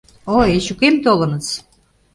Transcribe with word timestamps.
Ой, 0.37 0.49
Эчукем 0.57 0.95
толыныс. 1.03 1.47